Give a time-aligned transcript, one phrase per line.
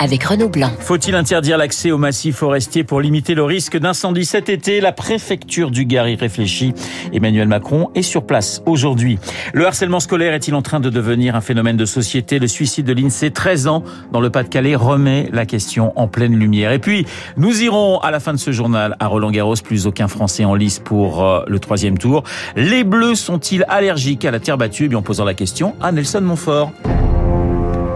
[0.00, 0.70] avec Renaud Blanc.
[0.80, 4.80] Faut-il interdire l'accès aux massifs forestiers pour limiter le risque d'incendie cet été?
[4.80, 6.72] La préfecture du Gard y réfléchit.
[7.12, 9.18] Emmanuel Macron est sur place aujourd'hui.
[9.52, 12.38] Le harcèlement scolaire est-il en train de devenir un phénomène de société?
[12.38, 16.72] Le suicide de l'INSEE, 13 ans, dans le Pas-de-Calais, remet la question en pleine lumière.
[16.72, 20.46] Et puis, nous irons à la fin de ce journal à Roland-Garros, plus aucun Français
[20.46, 22.24] en lice pour euh, le troisième tour.
[22.56, 24.86] Les Bleus sont-ils allergiques à la terre battue?
[24.86, 26.72] Eh bien, en posant la question à Nelson Montfort.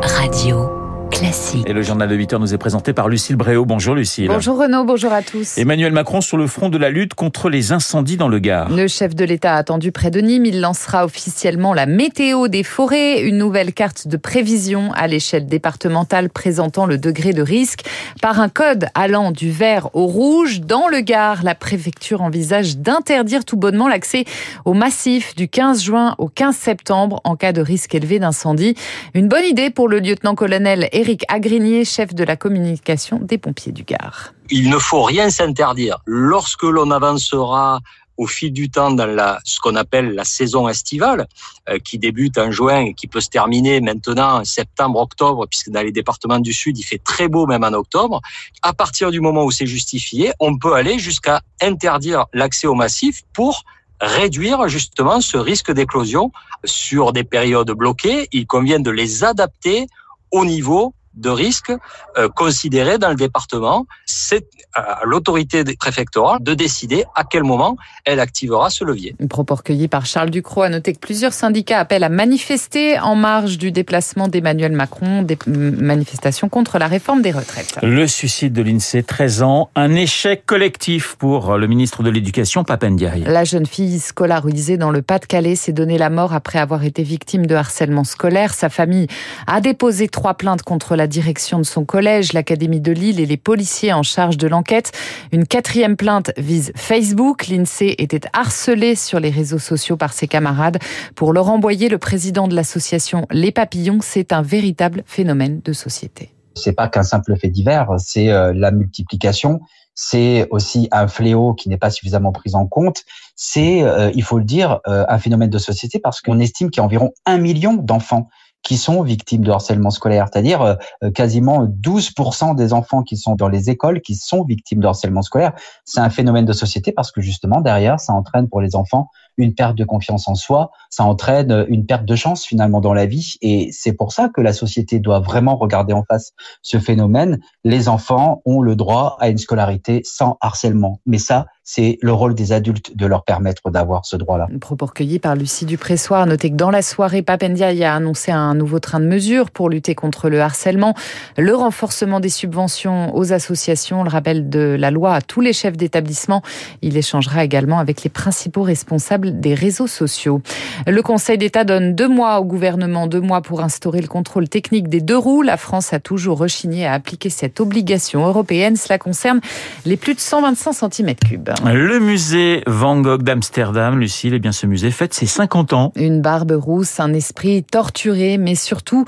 [0.03, 0.84] Radio
[1.15, 1.69] Classique.
[1.69, 3.65] Et le journal de 8 heures nous est présenté par Lucille Bréau.
[3.65, 4.27] Bonjour Lucille.
[4.27, 5.57] Bonjour Renaud, bonjour à tous.
[5.59, 8.69] Emmanuel Macron sur le front de la lutte contre les incendies dans le Gard.
[8.71, 13.23] Le chef de l'État attendu près de Nîmes, il lancera officiellement la météo des forêts,
[13.23, 17.85] une nouvelle carte de prévision à l'échelle départementale présentant le degré de risque
[18.21, 20.63] par un code allant du vert au rouge.
[20.63, 24.25] Dans le Gard, la préfecture envisage d'interdire tout bonnement l'accès
[24.65, 28.75] au massif du 15 juin au 15 septembre en cas de risque élevé d'incendie.
[29.15, 33.85] Une bonne idée pour le lieutenant-colonel Éric Agrinier, chef de la communication des pompiers du
[33.85, 34.33] Gard.
[34.49, 35.99] Il ne faut rien s'interdire.
[36.07, 37.81] Lorsque l'on avancera
[38.17, 41.27] au fil du temps dans ce qu'on appelle la saison estivale,
[41.69, 45.69] euh, qui débute en juin et qui peut se terminer maintenant en septembre, octobre, puisque
[45.69, 48.23] dans les départements du Sud, il fait très beau même en octobre.
[48.63, 53.25] À partir du moment où c'est justifié, on peut aller jusqu'à interdire l'accès au massif
[53.35, 53.65] pour
[54.01, 56.33] réduire justement ce risque d'éclosion
[56.65, 58.27] sur des périodes bloquées.
[58.33, 59.87] Il convient de les adapter
[60.35, 61.73] au niveau de risque
[62.19, 63.87] euh, considéré dans le département.
[64.07, 69.15] C'est à l'autorité préfectorale de décider à quel moment elle activera ce levier.
[69.23, 73.15] Un propos recueilli par Charles Ducrot a noté que plusieurs syndicats appellent à manifester en
[73.15, 77.79] marge du déplacement d'Emmanuel Macron, des manifestations contre la réforme des retraites.
[77.83, 83.25] Le suicide de l'INSEE, 13 ans, un échec collectif pour le ministre de l'Éducation, Papendiaï.
[83.25, 87.47] La jeune fille scolarisée dans le Pas-de-Calais s'est donné la mort après avoir été victime
[87.47, 88.55] de harcèlement scolaire.
[88.55, 89.07] Sa famille
[89.47, 93.37] a déposé trois plaintes contre la direction de son collège, l'Académie de Lille et les
[93.37, 94.93] policiers en charge de l'enquête.
[95.33, 97.47] Une quatrième plainte vise Facebook.
[97.47, 100.79] L'INSEE était harcelé sur les réseaux sociaux par ses camarades.
[101.15, 106.31] Pour leur envoyer le président de l'association Les Papillons, c'est un véritable phénomène de société.
[106.55, 109.61] C'est pas qu'un simple fait divers, c'est euh, la multiplication
[109.95, 113.05] c'est aussi un fléau qui n'est pas suffisamment pris en compte.
[113.37, 116.81] C'est, euh, il faut le dire, euh, un phénomène de société parce qu'on estime qu'il
[116.81, 118.29] y a environ un million d'enfants
[118.65, 123.49] qui sont victimes de harcèlement scolaire, c'est-à-dire euh, quasiment 12% des enfants qui sont dans
[123.49, 125.53] les écoles qui sont victimes de harcèlement scolaire.
[125.85, 129.55] C'est un phénomène de société parce que justement derrière, ça entraîne pour les enfants une
[129.55, 133.35] perte de confiance en soi, ça entraîne une perte de chance finalement dans la vie
[133.43, 136.33] et c'est pour ça que la société doit vraiment regarder en face
[136.63, 137.41] ce phénomène.
[137.65, 142.35] Les enfants ont le droit à une scolarité sans harcèlement, mais ça, c'est le rôle
[142.35, 144.47] des adultes de leur permettre d'avoir ce droit-là.
[144.61, 146.27] Propos recueillis par Lucie Dupressoir.
[146.27, 149.95] Notez que dans la soirée, Papendia a annoncé un nouveau train de mesures pour lutter
[149.95, 150.95] contre le harcèlement,
[151.39, 155.79] le renforcement des subventions aux associations, le rappel de la loi à tous les chefs
[155.79, 156.43] d'établissement.
[156.83, 160.43] Il échangera également avec les principaux responsables des réseaux sociaux.
[160.87, 164.89] Le Conseil d'État donne deux mois au gouvernement, deux mois pour instaurer le contrôle technique
[164.89, 165.41] des deux roues.
[165.41, 168.77] La France a toujours rechigné à appliquer cette obligation européenne.
[168.77, 169.41] Cela concerne
[169.87, 171.54] les plus de 125 cm3.
[171.63, 175.93] Le musée Van Gogh d'Amsterdam, Lucille, eh bien ce musée fête ses 50 ans.
[175.97, 179.05] Une barbe rousse, un esprit torturé, mais surtout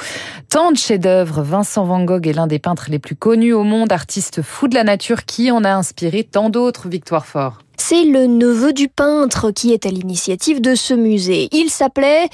[0.51, 1.43] tant de chefs-d'œuvre.
[1.43, 4.75] Vincent Van Gogh est l'un des peintres les plus connus au monde, artiste fou de
[4.75, 6.89] la nature qui en a inspiré tant d'autres.
[6.89, 7.59] Victoire Fort.
[7.77, 11.49] C'est le neveu du peintre qui est à l'initiative de ce musée.
[11.53, 12.29] Il s'appelait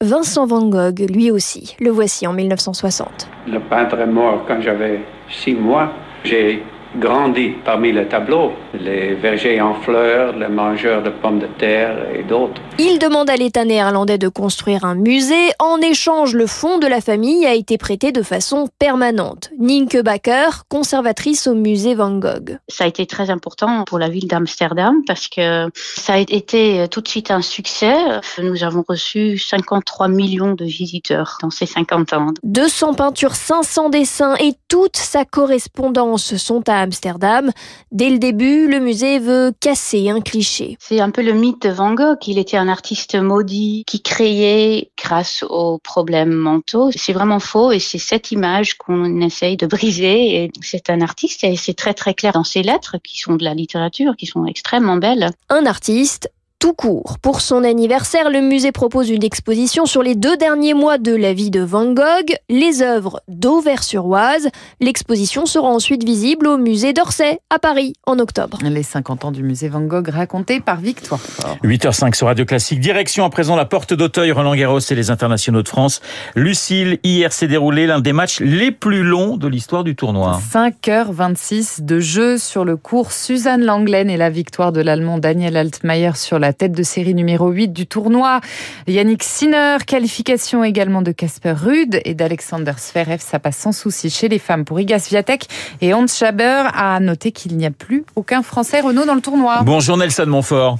[0.00, 1.76] Vincent Van Gogh, lui aussi.
[1.80, 3.28] Le voici en 1960.
[3.46, 5.92] Le peintre est mort quand j'avais six mois.
[6.24, 6.62] J'ai
[6.96, 12.22] grandi parmi les tableaux, les vergers en fleurs, les mangeurs de pommes de terre et
[12.22, 12.60] d'autres.
[12.78, 15.50] Il demande à l'État néerlandais de construire un musée.
[15.58, 19.50] En échange, le fonds de la famille a été prêté de façon permanente.
[19.58, 22.58] Nienke Bakker, conservatrice au musée Van Gogh.
[22.68, 27.00] Ça a été très important pour la ville d'Amsterdam parce que ça a été tout
[27.00, 27.96] de suite un succès.
[28.42, 32.26] Nous avons reçu 53 millions de visiteurs dans ces 50 ans.
[32.42, 37.52] 200 peintures, 500 dessins et toute sa correspondance sont à Amsterdam.
[37.92, 40.76] Dès le début, le musée veut casser un cliché.
[40.80, 42.26] C'est un peu le mythe de Van Gogh.
[42.26, 46.90] Il était un artiste maudit qui créait grâce aux problèmes mentaux.
[46.96, 50.44] C'est vraiment faux et c'est cette image qu'on essaye de briser.
[50.44, 53.44] Et c'est un artiste et c'est très très clair dans ses lettres qui sont de
[53.44, 55.30] la littérature, qui sont extrêmement belles.
[55.50, 57.18] Un artiste tout court.
[57.22, 61.32] Pour son anniversaire, le musée propose une exposition sur les deux derniers mois de la
[61.32, 64.48] vie de Van Gogh, les œuvres d'Auvers-sur-Oise.
[64.80, 68.58] L'exposition sera ensuite visible au musée d'Orsay à Paris en octobre.
[68.62, 71.56] Les 50 ans du musée Van Gogh racontés par Victoire Fort.
[71.62, 72.80] 8h05 sur Radio Classique.
[72.80, 76.00] Direction à présent la porte d'Auteuil, Roland Garros et les internationaux de France.
[76.34, 80.40] Lucille, hier s'est déroulé l'un des matchs les plus longs de l'histoire du tournoi.
[80.52, 83.12] 5h26 de jeu sur le cours.
[83.12, 87.50] Suzanne Langlaine et la victoire de l'Allemand Daniel Altmaier sur la tête de série numéro
[87.50, 88.40] 8 du tournoi.
[88.86, 93.20] Yannick Sinner, qualification également de Casper Ruud et d'Alexander Zverev.
[93.20, 95.48] Ça passe sans souci chez les femmes pour Iga Swiatek
[95.80, 99.62] et Hans Schaber a noté qu'il n'y a plus aucun Français Renault dans le tournoi.
[99.64, 100.78] Bonjour Nelson Montfort.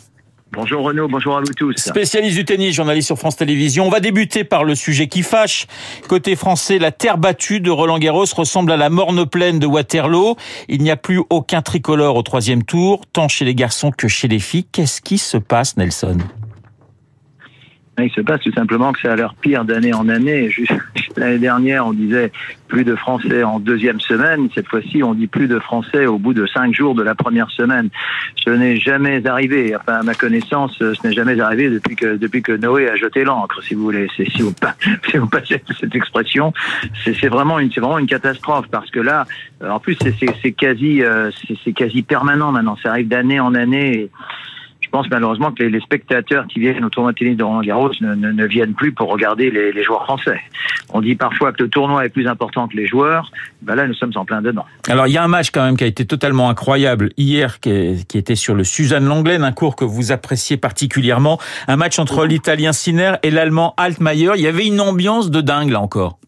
[0.53, 1.75] Bonjour Renaud, bonjour à vous tous.
[1.77, 3.87] Spécialiste du tennis, journaliste sur France Télévisions.
[3.87, 5.67] On va débuter par le sujet qui fâche.
[6.09, 10.37] Côté français, la terre battue de Roland Garros ressemble à la morne plaine de Waterloo.
[10.69, 14.27] Il n'y a plus aucun tricolore au troisième tour, tant chez les garçons que chez
[14.27, 14.65] les filles.
[14.73, 16.19] Qu'est-ce qui se passe, Nelson?
[18.01, 20.51] Il se passe tout simplement que ça a l'air pire d'année en année.
[21.19, 22.33] L'année dernière, on disait
[22.69, 24.49] plus de Français en deuxième semaine.
[24.55, 27.51] Cette fois-ci, on dit plus de Français au bout de cinq jours de la première
[27.51, 27.89] semaine.
[28.37, 29.75] Ce n'est jamais arrivé.
[29.75, 33.25] Enfin, à ma connaissance, ce n'est jamais arrivé depuis que depuis que Noé a jeté
[33.25, 34.07] l'encre, si vous voulez.
[34.17, 34.55] C'est si vous,
[35.11, 36.53] si vous passez cette expression,
[37.05, 39.27] c'est vraiment une c'est vraiment une catastrophe parce que là,
[39.63, 39.97] en plus,
[40.43, 41.31] c'est quasi euh,
[41.65, 42.77] c'est quasi permanent maintenant.
[42.83, 44.11] Ça arrive d'année en année.
[44.89, 47.91] Je pense malheureusement que les, spectateurs qui viennent au tournoi de tennis de Roland Garros
[48.01, 50.41] ne, ne, viennent plus pour regarder les, les, joueurs français.
[50.95, 53.31] On dit parfois que le tournoi est plus important que les joueurs.
[53.61, 54.65] Ben là, nous sommes en plein dedans.
[54.89, 58.07] Alors, il y a un match quand même qui a été totalement incroyable hier, qui,
[58.09, 61.39] qui était sur le Suzanne Langlaine, un cours que vous appréciez particulièrement.
[61.67, 64.31] Un match entre l'Italien Sinner et l'Allemand Altmaier.
[64.37, 66.19] Il y avait une ambiance de dingue là encore.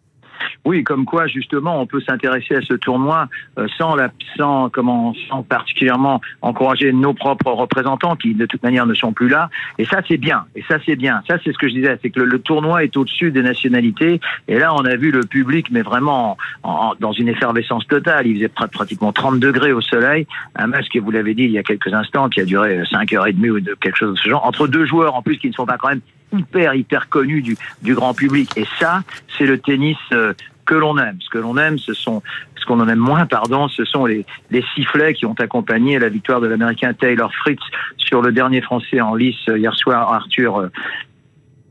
[0.65, 3.29] Oui, comme quoi justement on peut s'intéresser à ce tournoi
[3.59, 8.87] euh, sans, la, sans, comment, sans particulièrement encourager nos propres représentants qui de toute manière
[8.87, 9.49] ne sont plus là.
[9.79, 10.45] Et ça c'est bien.
[10.55, 11.23] Et ça c'est bien.
[11.29, 14.21] Ça c'est ce que je disais, c'est que le, tournoi est au-dessus des nationalités.
[14.49, 18.27] Et là on a vu le public, mais vraiment en, dans une effervescence totale.
[18.27, 20.27] Il faisait pratiquement 30 degrés au soleil.
[20.57, 23.13] Un match que vous l'avez dit il y a quelques instants, qui a duré 5
[23.15, 25.39] heures et demie ou de quelque chose de ce genre, entre deux joueurs en plus
[25.39, 26.01] qui ne sont pas quand même
[26.33, 28.51] hyper hyper connus du, du grand public.
[28.57, 29.03] Et ça,
[29.37, 30.33] c'est le tennis euh,
[30.67, 31.19] que l'on aime.
[31.21, 32.23] Ce que l'on aime, ce sont
[32.57, 36.11] ce qu'on en aime moins, pardon, ce sont les, les sifflets qui ont accompagné la
[36.11, 37.63] victoire de l'Américain Taylor Fritz
[37.97, 40.59] sur le dernier Français en lice euh, hier soir, Arthur.
[40.59, 40.69] Euh,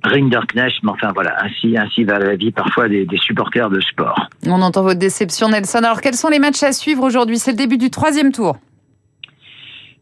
[0.02, 4.30] Rinderknecht, mais enfin voilà, ainsi, ainsi va la vie parfois des, des supporters de sport.
[4.48, 5.80] On entend votre déception, Nelson.
[5.80, 7.38] Alors, quels sont les matchs à suivre aujourd'hui?
[7.38, 8.56] C'est le début du troisième tour.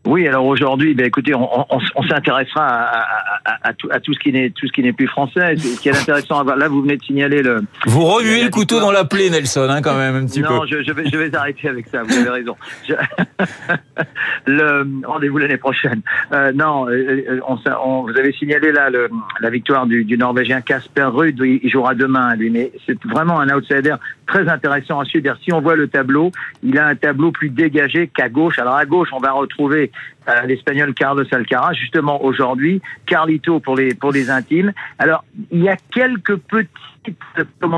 [0.06, 4.13] Oui, alors aujourd'hui, ben écoutez, on, on, on s'intéressera à, à, à, tout, à, tout,
[4.13, 5.55] ce qui n'est tout ce qui n'est plus français.
[5.55, 7.61] Ce qui est intéressant, là, vous venez de signaler le.
[7.85, 10.53] Vous remuez le couteau dans la plaie, Nelson, hein, quand même un petit non, peu.
[10.55, 12.03] Non, je, je, vais je vais arrêter avec ça.
[12.03, 12.55] Vous avez raison.
[12.88, 12.94] Je...
[14.47, 16.01] le rendez-vous l'année prochaine.
[16.33, 19.09] Euh, non, euh, euh, on, on, vous avez signalé là le,
[19.39, 21.39] la victoire du, du Norvégien Casper Ruud.
[21.39, 23.95] Il jouera demain, lui, mais c'est vraiment un outsider
[24.27, 25.35] très intéressant à suivre.
[25.44, 26.31] Si on voit le tableau,
[26.62, 28.59] il a un tableau plus dégagé qu'à gauche.
[28.59, 29.91] Alors à gauche, on va retrouver
[30.27, 34.74] euh, l'Espagnol Carlos Alcaraz, justement aujourd'hui, Carlito pour les pour les intimes.
[35.00, 36.69] Alors il y a quelques petites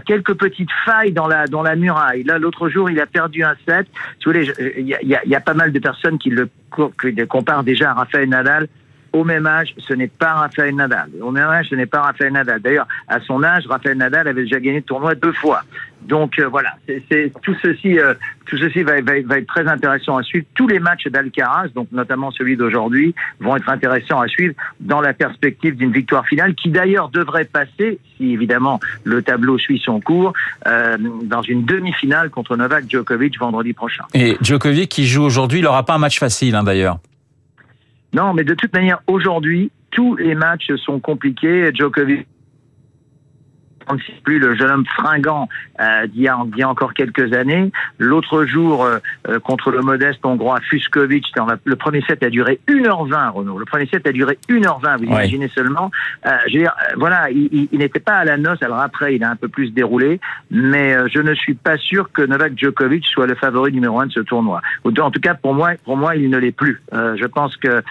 [0.06, 2.24] quelques petites failles dans la dans la muraille.
[2.24, 3.88] Là l'autre jour, il a perdu un set.
[4.20, 6.50] Si vous voulez, il y a, y, y a, pas mal de personnes qui le
[7.28, 8.68] comparent déjà à Rafael Nadal
[9.14, 11.10] au même âge, ce n'est pas Rafael Nadal.
[11.22, 12.62] Au même âge, ce n'est pas Rafael Nadal.
[12.62, 15.64] D'ailleurs, à son âge, Rafael Nadal avait déjà gagné le tournoi deux fois.
[16.02, 18.14] Donc euh, voilà, c'est tout ceci, euh,
[18.46, 20.46] tout ceci va, va, va, être très intéressant à suivre.
[20.56, 25.14] Tous les matchs d'Alcaraz, donc notamment celui d'aujourd'hui, vont être intéressants à suivre dans la
[25.14, 30.34] perspective d'une victoire finale, qui d'ailleurs devrait passer, si évidemment le tableau suit son cours,
[30.68, 34.06] euh, dans une demi-finale contre Novak Djokovic vendredi prochain.
[34.14, 37.00] Et Djokovic qui joue aujourd'hui, il n'aura pas un match facile hein, d'ailleurs.
[38.14, 41.72] Non, mais de toute manière, aujourd'hui, tous les matchs sont compliqués.
[41.74, 42.28] Djokovic
[44.24, 47.72] plus le jeune homme fringant euh, d'il y, y, a encore quelques années.
[47.98, 49.00] L'autre jour, euh,
[49.40, 51.26] contre le modeste hongrois Fuskovic,
[51.66, 53.58] le premier set a duré 1h20, Renaud.
[53.58, 55.06] Le premier set a duré 1h20, vous ouais.
[55.06, 55.92] imaginez seulement.
[56.26, 59.24] Euh, je veux dire, voilà, il, il n'était pas à la noce, alors après, il
[59.24, 60.20] a un peu plus déroulé,
[60.52, 64.12] mais je ne suis pas sûr que Novak Djokovic soit le favori numéro un de
[64.12, 64.62] ce tournoi.
[64.86, 66.82] En tout cas, pour moi, pour moi, il ne l'est plus.
[66.92, 67.82] je pense que,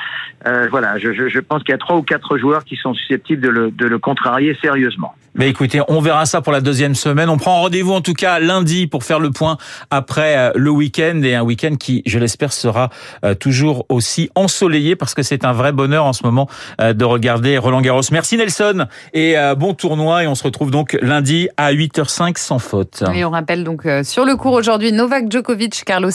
[0.71, 3.43] voilà, je, je, je pense qu'il y a trois ou quatre joueurs qui sont susceptibles
[3.43, 5.15] de le, de le contrarier sérieusement.
[5.39, 7.29] Mais écoutez, on verra ça pour la deuxième semaine.
[7.29, 9.57] On prend rendez-vous en tout cas lundi pour faire le point
[9.89, 12.91] après euh, le week-end et un week-end qui, je l'espère, sera
[13.25, 16.49] euh, toujours aussi ensoleillé parce que c'est un vrai bonheur en ce moment
[16.81, 18.01] euh, de regarder Roland Garros.
[18.11, 23.05] Merci Nelson et bon tournoi et on se retrouve donc lundi à 8h05 sans faute.
[23.15, 26.11] Et on rappelle donc sur le cours aujourd'hui Novak Djokovic, Carlos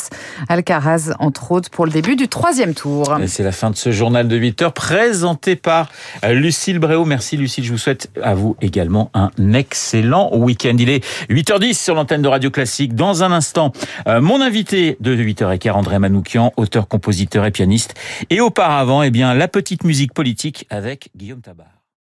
[0.49, 3.17] Alcaraz entre autres pour le début du troisième tour.
[3.21, 5.87] Et c'est la fin de ce journal de 8h présenté par
[6.27, 7.05] Lucille Bréau.
[7.05, 10.75] Merci Lucille, je vous souhaite à vous également un excellent week-end.
[10.79, 12.96] Il est 8h10 sur l'antenne de Radio Classique.
[12.96, 13.72] Dans un instant,
[14.08, 17.96] euh, mon invité de 8h15, André Manoukian, auteur, compositeur et pianiste.
[18.29, 21.82] Et auparavant, eh bien, la petite musique politique avec Guillaume Tabar.